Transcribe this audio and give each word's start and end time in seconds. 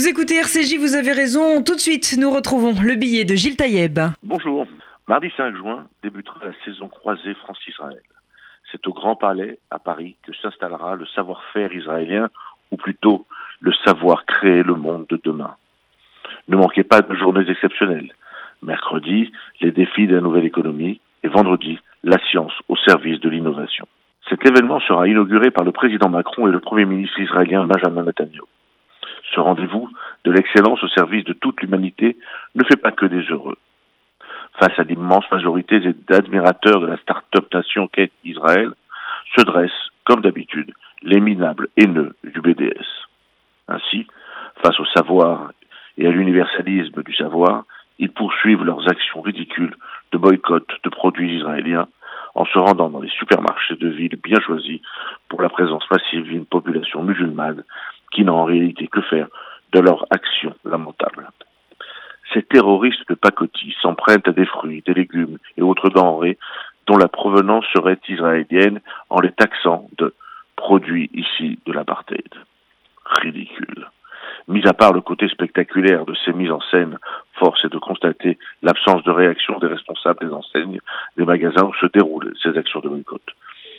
Vous 0.00 0.08
écoutez 0.08 0.36
RCJ, 0.36 0.78
vous 0.78 0.94
avez 0.94 1.12
raison. 1.12 1.62
Tout 1.62 1.74
de 1.74 1.78
suite, 1.78 2.16
nous 2.18 2.30
retrouvons 2.30 2.72
le 2.82 2.94
billet 2.94 3.26
de 3.26 3.34
Gilles 3.34 3.56
Taïeb. 3.56 3.98
Bonjour. 4.22 4.66
Mardi 5.06 5.30
5 5.36 5.54
juin 5.56 5.84
débutera 6.02 6.40
la 6.42 6.52
saison 6.64 6.88
croisée 6.88 7.34
France-Israël. 7.34 8.00
C'est 8.72 8.86
au 8.86 8.94
Grand 8.94 9.14
Palais, 9.14 9.58
à 9.70 9.78
Paris, 9.78 10.16
que 10.22 10.32
s'installera 10.40 10.96
le 10.96 11.04
savoir-faire 11.04 11.74
israélien, 11.74 12.30
ou 12.70 12.78
plutôt 12.78 13.26
le 13.60 13.74
savoir 13.84 14.24
créer 14.24 14.62
le 14.62 14.74
monde 14.74 15.04
de 15.10 15.20
demain. 15.22 15.56
Ne 16.48 16.56
manquez 16.56 16.82
pas 16.82 17.02
de 17.02 17.14
journées 17.14 17.50
exceptionnelles. 17.50 18.14
Mercredi, 18.62 19.30
les 19.60 19.70
défis 19.70 20.06
de 20.06 20.14
la 20.14 20.22
nouvelle 20.22 20.46
économie, 20.46 20.98
et 21.24 21.28
vendredi, 21.28 21.78
la 22.04 22.16
science 22.30 22.54
au 22.68 22.76
service 22.76 23.20
de 23.20 23.28
l'innovation. 23.28 23.86
Cet 24.30 24.46
événement 24.46 24.80
sera 24.80 25.06
inauguré 25.08 25.50
par 25.50 25.64
le 25.64 25.72
président 25.72 26.08
Macron 26.08 26.48
et 26.48 26.52
le 26.52 26.60
premier 26.60 26.86
ministre 26.86 27.20
israélien 27.20 27.66
Benjamin 27.66 28.04
Netanyahu. 28.04 28.46
Ce 29.34 29.40
rendez-vous 29.40 29.88
de 30.24 30.32
l'excellence 30.32 30.82
au 30.82 30.88
service 30.88 31.24
de 31.24 31.32
toute 31.32 31.60
l'humanité 31.60 32.16
ne 32.54 32.64
fait 32.64 32.76
pas 32.76 32.92
que 32.92 33.06
des 33.06 33.22
heureux. 33.30 33.56
Face 34.58 34.78
à 34.78 34.82
l'immense 34.82 35.24
majorité 35.30 35.80
d'admirateurs 36.08 36.80
de 36.80 36.86
la 36.86 36.96
start-up 36.98 37.52
nation 37.54 37.86
qu'est 37.86 38.10
Israël, 38.24 38.72
se 39.36 39.42
dressent, 39.42 39.90
comme 40.04 40.22
d'habitude, 40.22 40.72
les 41.02 41.20
minables 41.20 41.68
haineux 41.76 42.14
du 42.24 42.40
BDS. 42.40 42.84
Ainsi, 43.68 44.06
face 44.62 44.78
au 44.80 44.84
savoir 44.86 45.52
et 45.96 46.06
à 46.06 46.10
l'universalisme 46.10 47.02
du 47.02 47.14
savoir, 47.14 47.64
ils 47.98 48.10
poursuivent 48.10 48.64
leurs 48.64 48.88
actions 48.90 49.20
ridicules 49.20 49.76
de 50.12 50.18
boycott 50.18 50.66
de 50.82 50.90
produits 50.90 51.36
israéliens 51.36 51.86
en 52.34 52.44
se 52.44 52.58
rendant 52.58 52.90
dans 52.90 53.00
les 53.00 53.10
supermarchés 53.10 53.76
de 53.76 53.88
villes 53.88 54.18
bien 54.22 54.40
choisis 54.40 54.80
pour 55.28 55.42
la 55.42 55.48
présence 55.48 55.84
massive 55.90 56.24
d'une 56.24 56.46
population 56.46 57.02
musulmane 57.02 57.64
qui 58.10 58.24
n'a 58.24 58.32
en 58.32 58.44
réalité 58.44 58.88
que 58.88 59.00
faire 59.02 59.28
de 59.72 59.80
leur 59.80 60.06
action 60.10 60.54
lamentable? 60.64 61.28
Ces 62.32 62.42
terroristes 62.42 63.08
de 63.08 63.14
pacotille 63.14 63.74
s'en 63.82 63.94
prennent 63.94 64.22
à 64.24 64.32
des 64.32 64.46
fruits, 64.46 64.82
des 64.86 64.94
légumes 64.94 65.38
et 65.56 65.62
autres 65.62 65.90
denrées 65.90 66.38
dont 66.86 66.96
la 66.96 67.08
provenance 67.08 67.64
serait 67.74 67.98
israélienne 68.08 68.80
en 69.10 69.20
les 69.20 69.32
taxant 69.32 69.88
de 69.98 70.14
produits 70.56 71.10
ici 71.14 71.58
de 71.66 71.72
l'apartheid. 71.72 72.34
Ridicule. 73.04 73.88
Mis 74.48 74.66
à 74.66 74.72
part 74.72 74.92
le 74.92 75.00
côté 75.00 75.28
spectaculaire 75.28 76.04
de 76.04 76.14
ces 76.24 76.32
mises 76.32 76.50
en 76.50 76.60
scène, 76.60 76.98
force 77.34 77.64
est 77.64 77.72
de 77.72 77.78
constater 77.78 78.38
l'absence 78.62 79.02
de 79.04 79.10
réaction 79.10 79.58
des 79.58 79.66
responsables 79.66 80.26
des 80.26 80.32
enseignes 80.32 80.80
des 81.16 81.24
magasins 81.24 81.64
où 81.64 81.74
se 81.74 81.86
déroulent 81.86 82.34
ces 82.42 82.56
actions 82.56 82.80
de 82.80 82.88
boycott. 82.88 83.22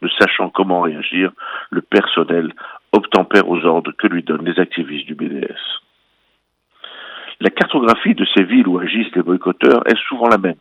Ne 0.00 0.08
sachant 0.08 0.50
comment 0.50 0.80
réagir, 0.82 1.32
le 1.70 1.82
personnel 1.82 2.52
obtempère 2.92 3.48
aux 3.48 3.64
ordres 3.64 3.92
que 3.92 4.06
lui 4.06 4.22
donnent 4.22 4.44
les 4.44 4.60
activistes 4.60 5.06
du 5.06 5.14
BDS. 5.14 5.58
La 7.40 7.50
cartographie 7.50 8.14
de 8.14 8.26
ces 8.34 8.44
villes 8.44 8.68
où 8.68 8.78
agissent 8.78 9.14
les 9.16 9.22
boycotteurs 9.22 9.82
est 9.86 9.98
souvent 10.08 10.28
la 10.28 10.38
même 10.38 10.60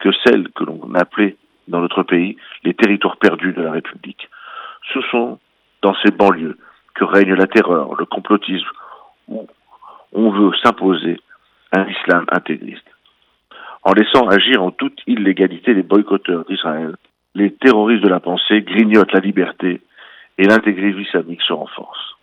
que 0.00 0.10
celle 0.24 0.48
que 0.50 0.64
l'on 0.64 0.94
appelait 0.94 1.36
dans 1.68 1.80
notre 1.80 2.02
pays 2.02 2.36
les 2.64 2.74
territoires 2.74 3.16
perdus 3.16 3.52
de 3.52 3.62
la 3.62 3.72
République. 3.72 4.28
Ce 4.92 5.00
sont 5.10 5.38
dans 5.82 5.94
ces 6.04 6.10
banlieues 6.10 6.58
que 6.94 7.04
règne 7.04 7.34
la 7.34 7.46
terreur, 7.46 7.94
le 7.94 8.06
complotisme, 8.06 8.68
où 9.28 9.46
on 10.12 10.30
veut 10.30 10.52
s'imposer 10.62 11.20
un 11.72 11.86
islam 11.86 12.24
intégriste. 12.32 12.86
En 13.82 13.92
laissant 13.92 14.26
agir 14.26 14.62
en 14.62 14.70
toute 14.70 15.00
illégalité 15.06 15.74
les 15.74 15.82
boycotteurs 15.82 16.44
d'Israël, 16.46 16.96
les 17.34 17.52
terroristes 17.52 18.02
de 18.02 18.08
la 18.08 18.20
pensée 18.20 18.62
grignotent 18.62 19.12
la 19.12 19.20
liberté 19.20 19.80
et 20.38 20.44
l'intégrisme 20.44 21.00
islamique 21.00 21.42
se 21.42 21.52
renforce. 21.52 22.16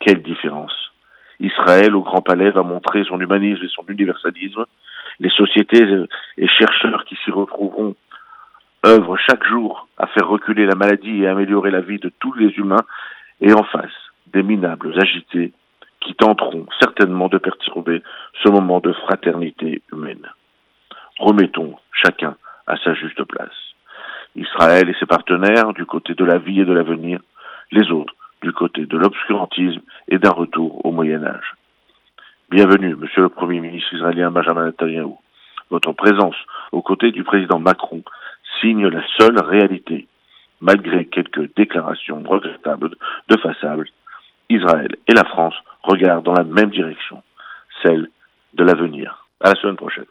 Quelle 0.00 0.22
différence 0.22 0.92
Israël, 1.40 1.94
au 1.94 2.02
Grand 2.02 2.22
Palais, 2.22 2.50
va 2.50 2.62
montrer 2.62 3.04
son 3.04 3.20
humanisme 3.20 3.64
et 3.64 3.68
son 3.68 3.84
universalisme. 3.88 4.64
Les 5.20 5.30
sociétés 5.30 5.84
et 6.38 6.48
chercheurs 6.48 7.04
qui 7.04 7.16
s'y 7.24 7.30
retrouveront 7.30 7.94
œuvrent 8.84 9.18
chaque 9.18 9.44
jour 9.44 9.88
à 9.98 10.06
faire 10.06 10.28
reculer 10.28 10.66
la 10.66 10.74
maladie 10.74 11.22
et 11.22 11.26
améliorer 11.26 11.70
la 11.70 11.80
vie 11.80 11.98
de 11.98 12.10
tous 12.20 12.32
les 12.34 12.50
humains, 12.56 12.84
et 13.40 13.52
en 13.52 13.64
face, 13.64 13.90
des 14.28 14.42
minables 14.42 14.94
agités 14.98 15.52
qui 16.00 16.14
tenteront 16.14 16.66
certainement 16.80 17.28
de 17.28 17.38
perturber 17.38 18.02
ce 18.42 18.48
moment 18.48 18.80
de 18.80 18.92
fraternité 18.92 19.82
humaine. 19.92 20.26
Remettons 21.18 21.76
chacun 21.92 22.36
à 22.66 22.76
sa 22.76 22.94
juste 22.94 23.22
place. 23.24 23.65
Israël 24.56 24.88
et 24.88 24.94
ses 24.98 25.04
partenaires 25.04 25.74
du 25.74 25.84
côté 25.84 26.14
de 26.14 26.24
la 26.24 26.38
vie 26.38 26.60
et 26.60 26.64
de 26.64 26.72
l'avenir, 26.72 27.20
les 27.72 27.90
autres 27.90 28.14
du 28.40 28.52
côté 28.52 28.86
de 28.86 28.96
l'obscurantisme 28.96 29.82
et 30.08 30.18
d'un 30.18 30.30
retour 30.30 30.82
au 30.86 30.92
Moyen 30.92 31.22
Âge. 31.24 31.54
Bienvenue, 32.50 32.96
Monsieur 32.96 33.20
le 33.20 33.28
Premier 33.28 33.60
ministre 33.60 33.92
israélien 33.92 34.30
Benjamin 34.30 34.64
Netanyahu. 34.64 35.12
Votre 35.68 35.92
présence 35.92 36.36
aux 36.72 36.80
côtés 36.80 37.10
du 37.10 37.22
président 37.22 37.58
Macron 37.58 38.02
signe 38.62 38.86
la 38.86 39.02
seule 39.18 39.38
réalité. 39.40 40.08
Malgré 40.62 41.04
quelques 41.04 41.54
déclarations 41.54 42.22
regrettables 42.26 42.92
de 43.28 43.36
façade, 43.36 43.84
Israël 44.48 44.96
et 45.06 45.12
la 45.12 45.24
France 45.24 45.54
regardent 45.82 46.24
dans 46.24 46.32
la 46.32 46.44
même 46.44 46.70
direction, 46.70 47.22
celle 47.82 48.08
de 48.54 48.64
l'avenir. 48.64 49.26
À 49.40 49.50
la 49.50 49.60
semaine 49.60 49.76
prochaine. 49.76 50.06